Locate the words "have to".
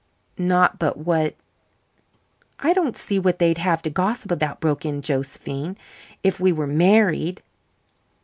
3.59-3.91